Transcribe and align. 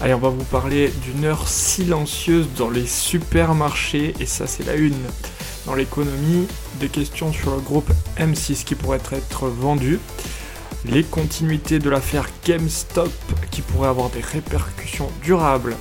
Allez, 0.00 0.14
on 0.14 0.18
va 0.18 0.28
vous 0.28 0.44
parler 0.44 0.92
d'une 1.02 1.24
heure 1.24 1.48
silencieuse 1.48 2.46
dans 2.56 2.70
les 2.70 2.86
supermarchés 2.86 4.14
et 4.20 4.26
ça 4.26 4.46
c'est 4.46 4.64
la 4.64 4.74
une. 4.74 4.94
Dans 5.66 5.74
l'économie, 5.74 6.46
des 6.78 6.88
questions 6.88 7.32
sur 7.32 7.50
le 7.50 7.60
groupe 7.60 7.90
M6 8.16 8.62
qui 8.62 8.76
pourrait 8.76 9.00
être 9.10 9.48
vendu, 9.48 9.98
les 10.84 11.02
continuités 11.02 11.80
de 11.80 11.90
l'affaire 11.90 12.28
GameStop 12.44 13.10
qui 13.50 13.60
pourrait 13.60 13.88
avoir 13.88 14.08
des 14.10 14.20
répercussions 14.20 15.10
durables. 15.20 15.76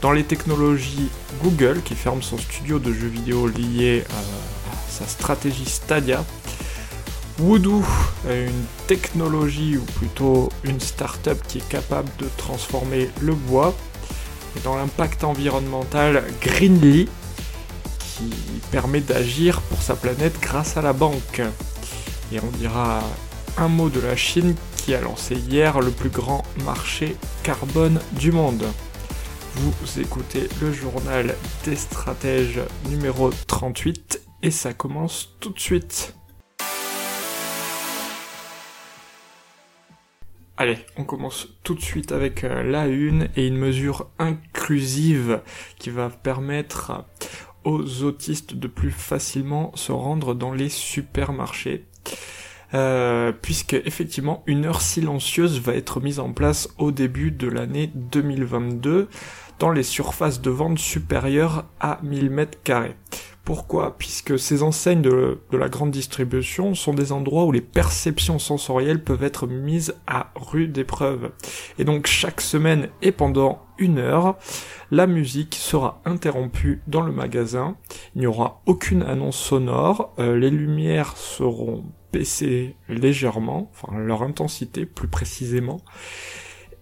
Dans 0.00 0.12
les 0.12 0.24
technologies, 0.24 1.10
Google 1.42 1.82
qui 1.84 1.94
ferme 1.94 2.22
son 2.22 2.38
studio 2.38 2.78
de 2.78 2.90
jeux 2.90 3.08
vidéo 3.08 3.48
lié 3.48 4.02
à 4.08 4.90
sa 4.90 5.06
stratégie 5.06 5.66
Stadia. 5.66 6.24
Voodoo, 7.38 7.84
une 8.28 8.64
technologie 8.88 9.76
ou 9.76 9.82
plutôt 9.82 10.48
une 10.64 10.80
start-up 10.80 11.38
qui 11.46 11.58
est 11.58 11.68
capable 11.68 12.10
de 12.18 12.26
transformer 12.36 13.08
le 13.20 13.34
bois. 13.34 13.74
Et 14.56 14.60
dans 14.60 14.76
l'impact 14.76 15.22
environnemental, 15.22 16.24
Greenly, 16.42 17.08
qui 18.00 18.30
permet 18.72 19.00
d'agir 19.00 19.60
pour 19.60 19.80
sa 19.80 19.94
planète 19.94 20.40
grâce 20.40 20.76
à 20.76 20.82
la 20.82 20.92
banque. 20.92 21.40
Et 22.32 22.40
on 22.40 22.56
dira 22.58 23.04
un 23.56 23.68
mot 23.68 23.88
de 23.88 24.00
la 24.00 24.16
Chine 24.16 24.56
qui 24.76 24.94
a 24.94 25.00
lancé 25.00 25.36
hier 25.36 25.80
le 25.80 25.92
plus 25.92 26.10
grand 26.10 26.42
marché 26.64 27.16
carbone 27.44 28.00
du 28.12 28.32
monde. 28.32 28.64
Vous 29.54 30.00
écoutez 30.00 30.48
le 30.60 30.72
journal 30.72 31.36
des 31.64 31.76
stratèges 31.76 32.60
numéro 32.88 33.30
38 33.46 34.22
et 34.42 34.50
ça 34.50 34.72
commence 34.72 35.36
tout 35.40 35.50
de 35.50 35.60
suite. 35.60 36.17
Allez, 40.60 40.78
on 40.96 41.04
commence 41.04 41.46
tout 41.62 41.76
de 41.76 41.80
suite 41.80 42.10
avec 42.10 42.42
euh, 42.42 42.64
la 42.64 42.88
une 42.88 43.28
et 43.36 43.46
une 43.46 43.56
mesure 43.56 44.10
inclusive 44.18 45.40
qui 45.78 45.88
va 45.88 46.10
permettre 46.10 47.04
aux 47.62 48.02
autistes 48.02 48.54
de 48.56 48.66
plus 48.66 48.90
facilement 48.90 49.70
se 49.76 49.92
rendre 49.92 50.34
dans 50.34 50.52
les 50.52 50.68
supermarchés. 50.68 51.84
Euh, 52.74 53.30
puisque 53.30 53.74
effectivement 53.74 54.42
une 54.46 54.64
heure 54.66 54.80
silencieuse 54.80 55.60
va 55.60 55.74
être 55.74 56.00
mise 56.00 56.18
en 56.18 56.32
place 56.32 56.68
au 56.76 56.90
début 56.90 57.30
de 57.30 57.46
l'année 57.46 57.92
2022 57.94 59.08
dans 59.60 59.70
les 59.70 59.84
surfaces 59.84 60.40
de 60.40 60.50
vente 60.50 60.78
supérieures 60.78 61.66
à 61.78 62.00
1000 62.02 62.30
mètres 62.30 62.58
carrés. 62.64 62.96
Pourquoi? 63.48 63.96
Puisque 63.96 64.38
ces 64.38 64.62
enseignes 64.62 65.00
de, 65.00 65.40
la 65.52 65.70
grande 65.70 65.90
distribution 65.90 66.74
sont 66.74 66.92
des 66.92 67.12
endroits 67.12 67.46
où 67.46 67.50
les 67.50 67.62
perceptions 67.62 68.38
sensorielles 68.38 69.02
peuvent 69.02 69.24
être 69.24 69.46
mises 69.46 69.94
à 70.06 70.32
rude 70.36 70.76
épreuve. 70.76 71.30
Et 71.78 71.84
donc 71.84 72.06
chaque 72.08 72.42
semaine 72.42 72.90
et 73.00 73.10
pendant 73.10 73.62
une 73.78 74.00
heure, 74.00 74.36
la 74.90 75.06
musique 75.06 75.54
sera 75.54 76.02
interrompue 76.04 76.82
dans 76.88 77.00
le 77.00 77.10
magasin. 77.10 77.78
Il 78.14 78.20
n'y 78.20 78.26
aura 78.26 78.60
aucune 78.66 79.02
annonce 79.02 79.38
sonore. 79.38 80.12
Euh, 80.18 80.38
les 80.38 80.50
lumières 80.50 81.16
seront 81.16 81.84
baissées 82.12 82.76
légèrement, 82.90 83.70
enfin 83.72 83.96
leur 83.96 84.24
intensité 84.24 84.84
plus 84.84 85.08
précisément. 85.08 85.80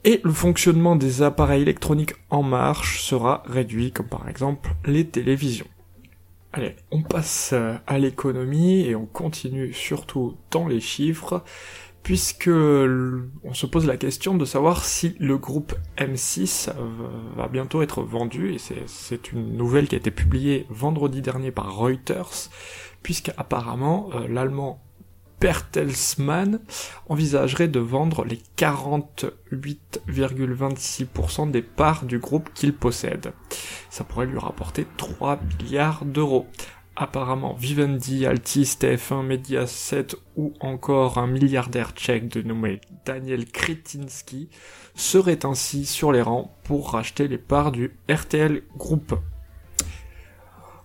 Et 0.03 0.21
le 0.25 0.33
fonctionnement 0.33 0.97
des 0.97 1.23
appareils 1.23 1.63
électroniques 1.63 2.17
en 2.29 2.43
marche 2.43 3.03
sera 3.03 3.45
réduit, 3.47 3.93
comme 3.93 4.09
par 4.09 4.29
exemple 4.29 4.71
les 4.85 5.07
télévisions. 5.07 5.67
Allez, 6.57 6.75
on 6.91 7.03
passe 7.03 7.51
euh, 7.53 7.75
à 7.87 7.99
l'économie 7.99 8.81
et 8.81 8.97
on 8.97 9.05
continue 9.05 9.75
surtout 9.75 10.39
dans 10.51 10.67
les 10.67 10.81
chiffres, 10.81 11.45
puisque 12.03 12.49
on 12.49 13.53
se 13.53 13.67
pose 13.67 13.85
la 13.85 13.99
question 13.99 14.35
de 14.35 14.47
savoir 14.47 14.83
si 14.83 15.17
le 15.19 15.37
groupe 15.37 15.75
M6 15.99 16.71
va 17.37 17.49
bientôt 17.49 17.83
être 17.83 18.01
vendu, 18.01 18.55
et 18.55 18.59
c'est 18.87 19.33
une 19.33 19.55
nouvelle 19.55 19.87
qui 19.87 19.97
a 19.97 19.99
été 19.99 20.11
publiée 20.11 20.65
vendredi 20.71 21.21
dernier 21.21 21.51
par 21.51 21.77
Reuters, 21.77 22.49
puisque 23.03 23.33
apparemment 23.37 24.09
euh, 24.15 24.27
l'allemand 24.27 24.83
Bertelsmann 25.41 26.61
envisagerait 27.09 27.69
de 27.69 27.81
vendre 27.81 28.25
les 28.25 28.41
48,26% 28.57 31.51
des 31.51 31.63
parts 31.63 32.05
du 32.05 32.19
groupe 32.19 32.51
qu'il 32.55 32.75
possède. 32.75 33.33
Ça 33.91 34.05
pourrait 34.05 34.27
lui 34.27 34.39
rapporter 34.39 34.87
3 34.97 35.41
milliards 35.61 36.05
d'euros. 36.05 36.47
Apparemment, 36.99 37.53
Vivendi, 37.53 38.25
Altis, 38.25 38.79
TF1, 38.81 39.23
Mediaset 39.23 40.07
ou 40.35 40.55
encore 40.61 41.19
un 41.19 41.27
milliardaire 41.27 41.91
tchèque 41.91 42.29
de 42.29 42.41
nommé 42.41 42.81
Daniel 43.05 43.45
Kretinsky 43.45 44.49
serait 44.95 45.45
ainsi 45.45 45.85
sur 45.85 46.11
les 46.11 46.23
rangs 46.23 46.57
pour 46.65 46.93
racheter 46.93 47.29
les 47.29 47.37
parts 47.37 47.71
du 47.71 47.93
RTL 48.09 48.63
Group. 48.79 49.15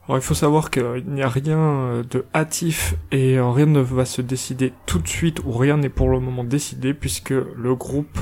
Alors 0.07 0.17
il 0.17 0.23
faut 0.23 0.33
savoir 0.33 0.71
qu'il 0.71 1.03
n'y 1.07 1.21
a 1.21 1.29
rien 1.29 1.59
euh, 1.59 2.03
de 2.03 2.25
hâtif 2.33 2.95
et 3.11 3.37
euh, 3.37 3.49
rien 3.49 3.67
ne 3.67 3.79
va 3.79 4.05
se 4.05 4.21
décider 4.21 4.73
tout 4.85 4.99
de 4.99 5.07
suite 5.07 5.39
ou 5.45 5.51
rien 5.51 5.77
n'est 5.77 5.89
pour 5.89 6.09
le 6.09 6.19
moment 6.19 6.43
décidé 6.43 6.93
puisque 6.93 7.29
le 7.29 7.75
groupe 7.75 8.19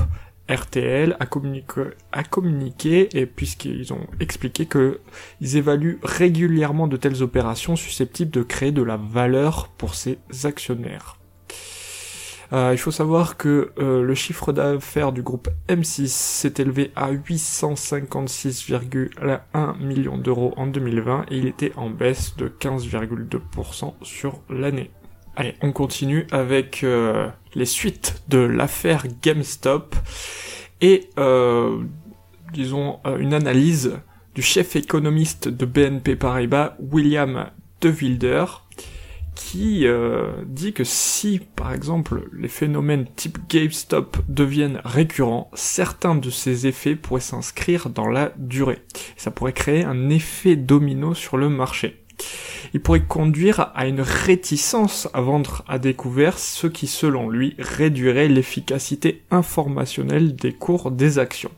RTL 0.50 1.16
a 1.20 1.26
communiqué, 1.26 1.82
a 2.12 2.24
communiqué 2.24 3.08
et 3.16 3.24
puisqu'ils 3.24 3.92
ont 3.92 4.06
expliqué 4.18 4.66
qu'ils 4.66 5.56
évaluent 5.56 6.00
régulièrement 6.02 6.88
de 6.88 6.96
telles 6.96 7.22
opérations 7.22 7.76
susceptibles 7.76 8.32
de 8.32 8.42
créer 8.42 8.72
de 8.72 8.82
la 8.82 8.96
valeur 8.96 9.68
pour 9.68 9.94
ses 9.94 10.18
actionnaires. 10.44 11.19
Euh, 12.52 12.70
il 12.72 12.78
faut 12.78 12.90
savoir 12.90 13.36
que 13.36 13.70
euh, 13.78 14.02
le 14.02 14.14
chiffre 14.14 14.52
d'affaires 14.52 15.12
du 15.12 15.22
groupe 15.22 15.48
M6 15.68 16.08
s'est 16.08 16.54
élevé 16.58 16.90
à 16.96 17.12
856,1 17.12 19.78
millions 19.78 20.18
d'euros 20.18 20.52
en 20.56 20.66
2020 20.66 21.26
et 21.30 21.36
il 21.36 21.46
était 21.46 21.72
en 21.76 21.90
baisse 21.90 22.36
de 22.36 22.48
15,2% 22.48 23.94
sur 24.02 24.40
l'année. 24.50 24.90
Allez, 25.36 25.54
on 25.62 25.70
continue 25.70 26.26
avec 26.32 26.82
euh, 26.82 27.28
les 27.54 27.66
suites 27.66 28.24
de 28.28 28.38
l'affaire 28.38 29.06
GameStop 29.22 29.94
et 30.80 31.10
disons 32.52 32.98
une 33.18 33.34
analyse 33.34 33.98
du 34.34 34.42
chef 34.42 34.74
économiste 34.76 35.48
de 35.48 35.66
BNP 35.66 36.16
Paribas, 36.16 36.74
William 36.80 37.50
De 37.82 37.90
Wilder, 37.90 38.46
qui 39.40 39.86
euh, 39.86 40.30
dit 40.44 40.74
que 40.74 40.84
si, 40.84 41.40
par 41.56 41.72
exemple, 41.72 42.28
les 42.36 42.46
phénomènes 42.46 43.06
type 43.16 43.38
GameStop 43.48 44.18
deviennent 44.28 44.82
récurrents, 44.84 45.50
certains 45.54 46.14
de 46.14 46.28
ces 46.28 46.66
effets 46.66 46.94
pourraient 46.94 47.20
s'inscrire 47.22 47.88
dans 47.88 48.06
la 48.06 48.32
durée. 48.36 48.82
Ça 49.16 49.30
pourrait 49.30 49.54
créer 49.54 49.82
un 49.82 50.10
effet 50.10 50.56
domino 50.56 51.14
sur 51.14 51.38
le 51.38 51.48
marché. 51.48 52.04
Il 52.74 52.82
pourrait 52.82 53.06
conduire 53.06 53.72
à 53.74 53.86
une 53.86 54.02
réticence 54.02 55.08
à 55.14 55.22
vendre 55.22 55.64
à 55.66 55.78
découvert, 55.78 56.38
ce 56.38 56.66
qui, 56.66 56.86
selon 56.86 57.30
lui, 57.30 57.56
réduirait 57.58 58.28
l'efficacité 58.28 59.22
informationnelle 59.30 60.36
des 60.36 60.52
cours 60.52 60.90
des 60.90 61.18
actions. 61.18 61.50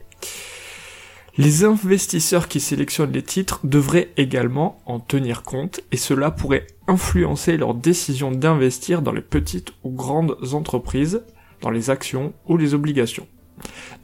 Les 1.39 1.65
investisseurs 1.65 2.47
qui 2.47 2.61
sélectionnent 2.61 3.13
les 3.13 3.23
titres 3.23 3.61
devraient 3.65 4.11
également 4.19 4.83
en 4.85 5.01
tenir 5.01 5.43
compte 5.43 5.81
et 5.91 5.97
cela 5.97 6.31
pourrait 6.31 6.67
influencer 6.93 7.57
leur 7.57 7.75
décision 7.75 8.31
d'investir 8.31 9.03
dans 9.03 9.13
les 9.13 9.23
petites 9.23 9.73
ou 9.83 9.91
grandes 9.91 10.37
entreprises, 10.53 11.23
dans 11.61 11.71
les 11.71 11.91
actions 11.91 12.33
ou 12.47 12.57
les 12.57 12.75
obligations. 12.75 13.27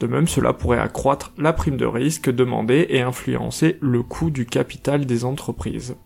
De 0.00 0.06
même, 0.06 0.28
cela 0.28 0.52
pourrait 0.52 0.78
accroître 0.78 1.32
la 1.36 1.52
prime 1.52 1.76
de 1.76 1.86
risque 1.86 2.30
demandée 2.30 2.86
et 2.90 3.00
influencer 3.00 3.76
le 3.80 4.02
coût 4.02 4.30
du 4.30 4.46
capital 4.46 5.06
des 5.06 5.24
entreprises. 5.24 5.96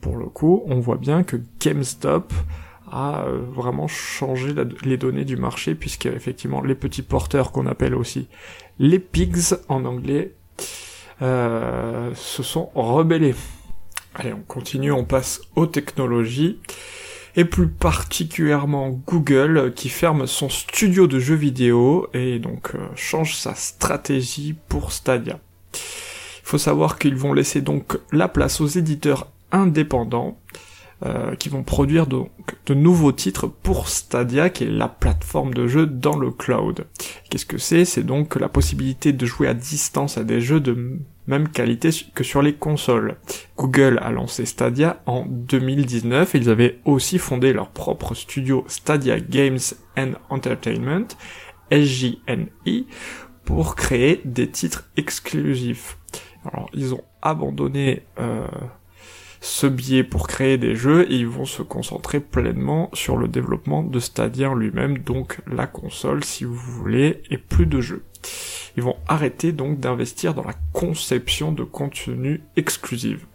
Pour 0.00 0.16
le 0.16 0.26
coup, 0.26 0.62
on 0.66 0.78
voit 0.78 0.96
bien 0.96 1.24
que 1.24 1.36
GameStop 1.60 2.32
a 2.90 3.24
euh, 3.24 3.40
vraiment 3.52 3.88
changé 3.88 4.54
les 4.82 4.96
données 4.96 5.26
du 5.26 5.36
marché 5.36 5.74
puisque 5.74 6.06
effectivement 6.06 6.62
les 6.62 6.74
petits 6.74 7.02
porteurs 7.02 7.52
qu'on 7.52 7.66
appelle 7.66 7.94
aussi 7.94 8.28
les 8.78 8.98
pigs 8.98 9.54
en 9.68 9.84
anglais 9.84 10.34
euh, 11.20 12.14
se 12.14 12.42
sont 12.42 12.70
rebellés. 12.74 13.34
Allez, 14.14 14.32
on 14.32 14.42
continue, 14.42 14.92
on 14.92 15.04
passe 15.04 15.40
aux 15.54 15.66
technologies, 15.66 16.58
et 17.36 17.44
plus 17.44 17.68
particulièrement 17.68 18.90
Google 19.06 19.72
qui 19.74 19.88
ferme 19.88 20.26
son 20.26 20.48
studio 20.48 21.06
de 21.06 21.18
jeux 21.18 21.36
vidéo 21.36 22.08
et 22.12 22.38
donc 22.38 22.74
euh, 22.74 22.78
change 22.96 23.36
sa 23.36 23.54
stratégie 23.54 24.56
pour 24.68 24.92
Stadia. 24.92 25.38
Il 25.72 26.50
faut 26.50 26.58
savoir 26.58 26.98
qu'ils 26.98 27.14
vont 27.14 27.32
laisser 27.32 27.60
donc 27.60 27.98
la 28.10 28.26
place 28.26 28.60
aux 28.60 28.66
éditeurs 28.66 29.28
indépendants 29.52 30.38
euh, 31.06 31.36
qui 31.36 31.48
vont 31.48 31.62
produire 31.62 32.08
donc 32.08 32.30
de 32.66 32.74
nouveaux 32.74 33.12
titres 33.12 33.46
pour 33.46 33.88
Stadia, 33.88 34.50
qui 34.50 34.64
est 34.64 34.70
la 34.70 34.88
plateforme 34.88 35.54
de 35.54 35.68
jeu 35.68 35.86
dans 35.86 36.16
le 36.16 36.32
cloud. 36.32 36.86
Qu'est-ce 37.30 37.46
que 37.46 37.58
c'est? 37.58 37.84
C'est 37.84 38.02
donc 38.02 38.34
la 38.34 38.48
possibilité 38.48 39.12
de 39.12 39.26
jouer 39.26 39.46
à 39.46 39.54
distance 39.54 40.18
à 40.18 40.24
des 40.24 40.40
jeux 40.40 40.58
de 40.58 40.98
même 41.28 41.48
qualité 41.48 41.90
que 42.14 42.24
sur 42.24 42.42
les 42.42 42.54
consoles. 42.54 43.16
Google 43.56 44.00
a 44.02 44.10
lancé 44.10 44.46
Stadia 44.46 45.02
en 45.06 45.24
2019 45.26 46.34
et 46.34 46.38
ils 46.38 46.50
avaient 46.50 46.80
aussi 46.84 47.18
fondé 47.18 47.52
leur 47.52 47.68
propre 47.68 48.14
studio 48.14 48.64
Stadia 48.66 49.20
Games 49.20 49.58
and 49.96 50.12
Entertainment, 50.30 51.06
SJNI, 51.70 52.86
pour 53.44 53.76
créer 53.76 54.20
des 54.24 54.48
titres 54.50 54.88
exclusifs. 54.96 55.98
Alors 56.44 56.70
ils 56.72 56.94
ont 56.94 57.04
abandonné 57.20 58.02
euh, 58.18 58.46
ce 59.40 59.66
biais 59.66 60.04
pour 60.04 60.28
créer 60.28 60.56
des 60.56 60.74
jeux 60.74 61.10
et 61.12 61.16
ils 61.16 61.28
vont 61.28 61.44
se 61.44 61.62
concentrer 61.62 62.20
pleinement 62.20 62.90
sur 62.94 63.16
le 63.16 63.28
développement 63.28 63.82
de 63.82 64.00
Stadia 64.00 64.54
lui-même, 64.54 64.98
donc 64.98 65.40
la 65.46 65.66
console 65.66 66.24
si 66.24 66.44
vous 66.44 66.54
voulez, 66.54 67.22
et 67.30 67.38
plus 67.38 67.66
de 67.66 67.80
jeux. 67.80 68.04
Ils 68.78 68.84
vont 68.84 68.96
arrêter 69.08 69.50
donc 69.50 69.80
d'investir 69.80 70.34
dans 70.34 70.44
la 70.44 70.54
conception 70.72 71.50
de 71.50 71.64
contenu 71.64 72.42
exclusif. 72.54 73.26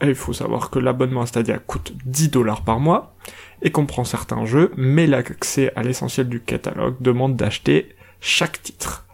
Il 0.00 0.14
faut 0.14 0.32
savoir 0.32 0.70
que 0.70 0.78
l'abonnement 0.78 1.20
à 1.20 1.26
Stadia 1.26 1.58
coûte 1.58 1.92
10 2.06 2.30
dollars 2.30 2.64
par 2.64 2.80
mois 2.80 3.14
et 3.60 3.70
comprend 3.70 4.04
certains 4.04 4.46
jeux, 4.46 4.72
mais 4.78 5.06
l'accès 5.06 5.70
à 5.76 5.82
l'essentiel 5.82 6.30
du 6.30 6.40
catalogue 6.40 6.96
demande 7.02 7.36
d'acheter 7.36 7.94
chaque 8.20 8.62
titre. 8.62 9.06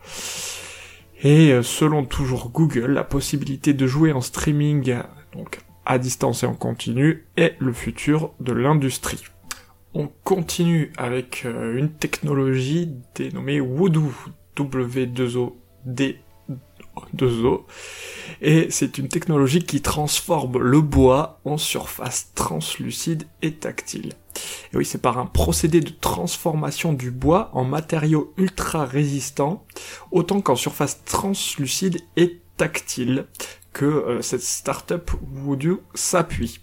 Et 1.24 1.50
euh, 1.50 1.64
selon 1.64 2.04
toujours 2.04 2.50
Google, 2.50 2.92
la 2.92 3.02
possibilité 3.02 3.74
de 3.74 3.88
jouer 3.88 4.12
en 4.12 4.20
streaming, 4.20 4.98
donc 5.32 5.62
à 5.84 5.98
distance 5.98 6.44
et 6.44 6.46
en 6.46 6.54
continu 6.54 7.26
est 7.36 7.56
le 7.58 7.72
futur 7.72 8.34
de 8.38 8.52
l'industrie. 8.52 9.24
On 9.94 10.08
continue 10.22 10.92
avec 10.96 11.42
euh, 11.44 11.76
une 11.76 11.90
technologie 11.90 12.88
dénommée 13.16 13.58
Voodoo, 13.58 14.12
W2O-D 15.86 16.18
2O, 17.16 17.62
et 18.40 18.70
c'est 18.70 18.98
une 18.98 19.08
technologie 19.08 19.62
qui 19.62 19.80
transforme 19.80 20.58
le 20.58 20.80
bois 20.80 21.40
en 21.44 21.56
surface 21.56 22.32
translucide 22.34 23.24
et 23.40 23.52
tactile. 23.52 24.12
Et 24.72 24.76
oui, 24.76 24.84
c'est 24.84 25.00
par 25.00 25.18
un 25.18 25.26
procédé 25.26 25.80
de 25.80 25.90
transformation 25.90 26.92
du 26.92 27.10
bois 27.10 27.50
en 27.52 27.64
matériau 27.64 28.32
ultra 28.36 28.84
résistant, 28.84 29.64
autant 30.10 30.40
qu'en 30.40 30.56
surface 30.56 31.02
translucide 31.04 32.00
et 32.16 32.40
tactile, 32.56 33.26
que 33.72 33.84
euh, 33.84 34.22
cette 34.22 34.42
startup 34.42 35.10
Voodoo 35.32 35.82
s'appuie. 35.94 36.60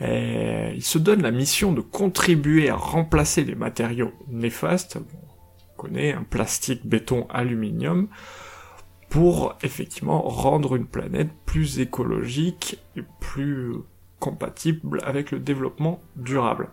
il 0.00 0.82
se 0.82 0.98
donne 0.98 1.22
la 1.22 1.30
mission 1.30 1.72
de 1.72 1.80
contribuer 1.80 2.68
à 2.68 2.76
remplacer 2.76 3.44
les 3.44 3.54
matériaux 3.54 4.12
néfastes, 4.28 4.98
on 4.98 5.82
connaît 5.82 6.12
un 6.12 6.22
plastique, 6.22 6.86
béton, 6.86 7.26
aluminium, 7.30 8.08
pour 9.14 9.54
effectivement 9.62 10.22
rendre 10.22 10.74
une 10.74 10.86
planète 10.86 11.30
plus 11.46 11.78
écologique 11.78 12.80
et 12.96 13.04
plus 13.20 13.74
compatible 14.18 15.00
avec 15.04 15.30
le 15.30 15.38
développement 15.38 16.00
durable. 16.16 16.70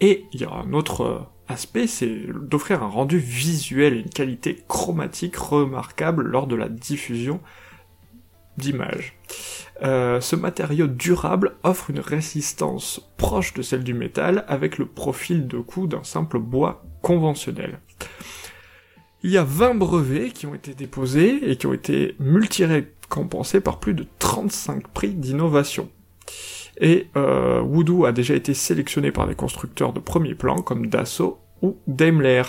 Et 0.00 0.24
il 0.32 0.40
y 0.40 0.44
a 0.44 0.50
un 0.50 0.72
autre 0.72 1.26
aspect, 1.48 1.86
c'est 1.86 2.28
d'offrir 2.32 2.82
un 2.82 2.88
rendu 2.88 3.18
visuel 3.18 3.92
et 3.92 4.00
une 4.00 4.08
qualité 4.08 4.64
chromatique 4.66 5.36
remarquable 5.36 6.22
lors 6.22 6.46
de 6.46 6.56
la 6.56 6.70
diffusion 6.70 7.40
d'image. 8.56 9.18
Euh, 9.82 10.22
ce 10.22 10.34
matériau 10.34 10.86
durable 10.86 11.56
offre 11.62 11.90
une 11.90 12.00
résistance 12.00 13.02
proche 13.18 13.52
de 13.52 13.60
celle 13.60 13.84
du 13.84 13.92
métal 13.92 14.46
avec 14.48 14.78
le 14.78 14.86
profil 14.86 15.46
de 15.46 15.58
coup 15.58 15.86
d'un 15.86 16.04
simple 16.04 16.38
bois 16.38 16.82
conventionnel. 17.02 17.80
Il 19.24 19.30
y 19.30 19.38
a 19.38 19.42
20 19.42 19.76
brevets 19.76 20.34
qui 20.34 20.46
ont 20.46 20.54
été 20.54 20.74
déposés 20.74 21.50
et 21.50 21.56
qui 21.56 21.66
ont 21.66 21.72
été 21.72 22.14
multi-récompensés 22.20 23.62
par 23.62 23.80
plus 23.80 23.94
de 23.94 24.06
35 24.18 24.86
prix 24.88 25.14
d'innovation. 25.14 25.88
Et 26.78 27.08
euh, 27.16 27.62
Voodoo 27.62 28.04
a 28.04 28.12
déjà 28.12 28.34
été 28.34 28.52
sélectionné 28.52 29.12
par 29.12 29.26
des 29.26 29.34
constructeurs 29.34 29.94
de 29.94 30.00
premier 30.00 30.34
plan 30.34 30.60
comme 30.60 30.88
Dassault 30.88 31.38
ou 31.62 31.78
Daimler 31.86 32.42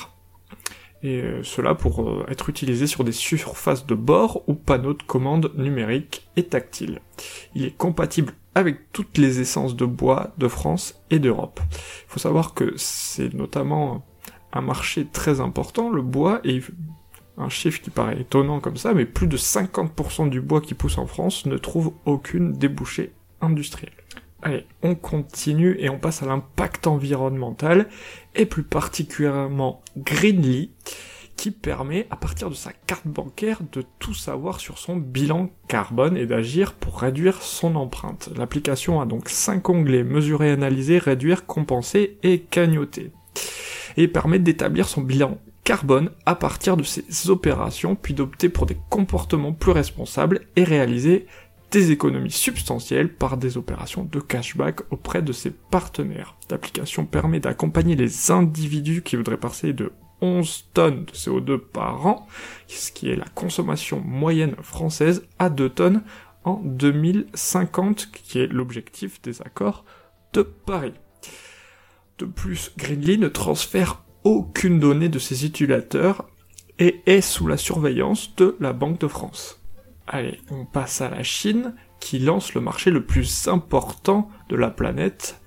et 1.01 1.21
euh, 1.21 1.43
cela 1.43 1.75
pour 1.75 2.01
euh, 2.01 2.25
être 2.29 2.49
utilisé 2.49 2.87
sur 2.87 3.05
des 3.05 3.13
surfaces 3.13 3.85
de 3.85 3.95
bord 3.95 4.43
ou 4.47 4.53
panneaux 4.53 4.93
de 4.93 5.03
commande 5.03 5.51
numériques 5.55 6.27
et 6.35 6.43
tactiles. 6.43 6.99
Il 7.53 7.63
est 7.63 7.77
compatible 7.77 8.33
avec 8.53 8.91
toutes 8.91 9.17
les 9.17 9.39
essences 9.39 9.77
de 9.77 9.85
bois 9.85 10.33
de 10.37 10.49
France 10.49 11.01
et 11.09 11.19
d'Europe. 11.19 11.61
Il 11.71 12.07
faut 12.07 12.19
savoir 12.19 12.53
que 12.53 12.73
c'est 12.75 13.33
notamment 13.33 14.05
un 14.55 14.61
marché 14.61 15.05
très 15.05 15.41
important, 15.41 15.89
le 15.89 16.01
bois, 16.01 16.39
et 16.43 16.61
un 17.37 17.49
chiffre 17.49 17.81
qui 17.81 17.89
paraît 17.89 18.21
étonnant 18.21 18.59
comme 18.59 18.77
ça, 18.77 18.93
mais 18.93 19.05
plus 19.05 19.27
de 19.27 19.37
50% 19.37 20.29
du 20.29 20.41
bois 20.41 20.61
qui 20.61 20.73
pousse 20.73 20.97
en 20.97 21.05
France 21.05 21.45
ne 21.45 21.57
trouve 21.57 21.93
aucune 22.05 22.53
débouchée 22.53 23.11
industrielle. 23.41 23.91
Allez, 24.41 24.65
on 24.81 24.95
continue 24.95 25.75
et 25.79 25.89
on 25.89 25.99
passe 25.99 26.23
à 26.23 26.25
l'impact 26.25 26.87
environnemental, 26.87 27.89
et 28.33 28.45
plus 28.45 28.63
particulièrement 28.63 29.81
Greenly, 29.97 30.71
qui 31.35 31.51
permet, 31.51 32.07
à 32.11 32.15
partir 32.15 32.49
de 32.49 32.55
sa 32.55 32.71
carte 32.71 33.07
bancaire, 33.07 33.59
de 33.73 33.83
tout 33.99 34.13
savoir 34.13 34.61
sur 34.61 34.77
son 34.77 34.95
bilan 34.95 35.49
carbone 35.67 36.15
et 36.15 36.25
d'agir 36.25 36.73
pour 36.73 37.01
réduire 37.01 37.41
son 37.41 37.75
empreinte. 37.75 38.29
L'application 38.37 39.01
a 39.01 39.05
donc 39.05 39.27
5 39.27 39.67
onglets, 39.67 40.05
mesurer, 40.05 40.51
analyser, 40.51 40.97
réduire, 40.97 41.45
compenser 41.45 42.17
et 42.23 42.39
cagnoter. 42.39 43.11
Et 43.97 44.07
permet 44.07 44.39
d'établir 44.39 44.87
son 44.87 45.01
bilan 45.01 45.37
carbone 45.63 46.11
à 46.25 46.35
partir 46.35 46.77
de 46.77 46.83
ses 46.83 47.29
opérations, 47.29 47.95
puis 47.95 48.13
d'opter 48.13 48.49
pour 48.49 48.65
des 48.65 48.77
comportements 48.89 49.53
plus 49.53 49.71
responsables 49.71 50.41
et 50.55 50.63
réaliser 50.63 51.25
des 51.71 51.91
économies 51.91 52.31
substantielles 52.31 53.13
par 53.13 53.37
des 53.37 53.57
opérations 53.57 54.03
de 54.03 54.19
cashback 54.19 54.81
auprès 54.91 55.21
de 55.21 55.33
ses 55.33 55.51
partenaires. 55.51 56.37
L'application 56.49 57.05
permet 57.05 57.39
d'accompagner 57.39 57.95
les 57.95 58.31
individus 58.31 59.01
qui 59.01 59.15
voudraient 59.15 59.37
passer 59.37 59.73
de 59.73 59.91
11 60.21 60.69
tonnes 60.73 61.05
de 61.05 61.11
CO2 61.11 61.57
par 61.57 62.05
an, 62.05 62.27
ce 62.67 62.91
qui 62.91 63.09
est 63.09 63.15
la 63.15 63.25
consommation 63.25 63.99
moyenne 63.99 64.55
française, 64.61 65.27
à 65.39 65.49
2 65.49 65.69
tonnes 65.69 66.03
en 66.43 66.61
2050, 66.63 68.11
qui 68.11 68.39
est 68.39 68.47
l'objectif 68.47 69.21
des 69.21 69.41
accords 69.41 69.83
de 70.33 70.43
Paris. 70.43 70.93
De 72.17 72.25
plus, 72.25 72.71
Greenly 72.77 73.17
ne 73.17 73.27
transfère 73.27 74.01
aucune 74.23 74.79
donnée 74.79 75.09
de 75.09 75.19
ses 75.19 75.45
utilisateurs 75.45 76.25
et 76.79 77.01
est 77.05 77.21
sous 77.21 77.45
la 77.45 77.57
surveillance 77.57 78.35
de 78.37 78.55
la 78.61 78.71
Banque 78.71 78.99
de 78.99 79.07
France. 79.07 79.61
Allez, 80.07 80.39
on 80.49 80.65
passe 80.65 81.01
à 81.01 81.09
la 81.09 81.23
Chine, 81.23 81.73
qui 81.99 82.19
lance 82.19 82.53
le 82.53 82.61
marché 82.61 82.89
le 82.89 83.03
plus 83.03 83.47
important 83.47 84.29
de 84.49 84.55
la 84.55 84.69
planète 84.69 85.41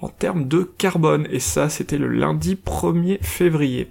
en 0.00 0.08
termes 0.08 0.48
de 0.48 0.62
carbone. 0.62 1.26
Et 1.30 1.40
ça, 1.40 1.68
c'était 1.68 1.98
le 1.98 2.08
lundi 2.08 2.54
1er 2.54 3.22
février. 3.22 3.90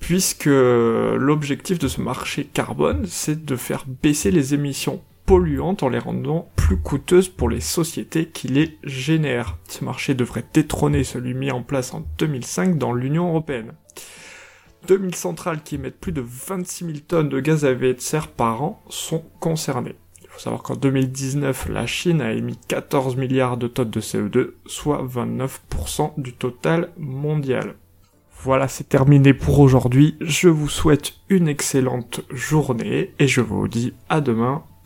Puisque 0.00 0.46
l'objectif 0.46 1.78
de 1.78 1.86
ce 1.86 2.00
marché 2.00 2.44
carbone, 2.44 3.04
c'est 3.06 3.44
de 3.44 3.56
faire 3.56 3.84
baisser 4.02 4.32
les 4.32 4.54
émissions 4.54 5.00
polluantes 5.26 5.84
en 5.84 5.88
les 5.88 5.98
rendant 6.00 6.48
plus 6.70 6.76
coûteuses 6.76 7.28
pour 7.28 7.48
les 7.48 7.58
sociétés 7.58 8.26
qui 8.26 8.46
les 8.46 8.78
génèrent. 8.84 9.58
Ce 9.68 9.84
marché 9.84 10.14
devrait 10.14 10.44
détrôner 10.54 11.02
celui 11.02 11.34
mis 11.34 11.50
en 11.50 11.64
place 11.64 11.92
en 11.94 12.06
2005 12.18 12.78
dans 12.78 12.92
l'Union 12.92 13.26
Européenne. 13.30 13.72
2000 14.86 15.16
centrales 15.16 15.64
qui 15.64 15.74
émettent 15.74 15.98
plus 15.98 16.12
de 16.12 16.22
26 16.24 16.84
000 16.84 16.98
tonnes 17.08 17.28
de 17.28 17.40
gaz 17.40 17.64
à 17.64 17.72
effet 17.72 17.94
de 17.94 18.00
serre 18.00 18.28
par 18.28 18.62
an 18.62 18.80
sont 18.88 19.24
concernées. 19.40 19.96
Il 20.22 20.28
faut 20.28 20.38
savoir 20.38 20.62
qu'en 20.62 20.76
2019, 20.76 21.70
la 21.70 21.88
Chine 21.88 22.20
a 22.20 22.30
émis 22.34 22.56
14 22.68 23.16
milliards 23.16 23.56
de 23.56 23.66
tonnes 23.66 23.90
de 23.90 24.00
CO2, 24.00 24.50
soit 24.66 25.04
29% 25.04 26.12
du 26.18 26.34
total 26.34 26.90
mondial. 26.96 27.74
Voilà, 28.44 28.68
c'est 28.68 28.88
terminé 28.88 29.34
pour 29.34 29.58
aujourd'hui. 29.58 30.16
Je 30.20 30.48
vous 30.48 30.68
souhaite 30.68 31.14
une 31.30 31.48
excellente 31.48 32.20
journée 32.30 33.12
et 33.18 33.26
je 33.26 33.40
vous 33.40 33.66
dis 33.66 33.92
à 34.08 34.20
demain 34.20 34.62